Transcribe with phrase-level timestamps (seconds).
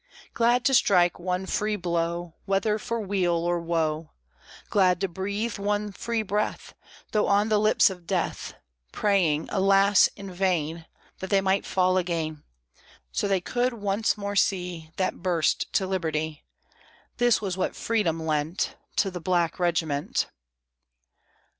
[0.33, 4.09] Glad to strike one free blow, Whether for weal or woe;
[4.71, 6.73] Glad to breathe one free breath,
[7.11, 8.55] Though on the lips of death;
[8.91, 10.07] Praying, alas!
[10.15, 10.87] in vain!
[11.19, 12.41] That they might fall again,
[13.11, 16.45] So they could once more see That burst to liberty!
[17.17, 20.25] This was what "freedom" lent To the black regiment.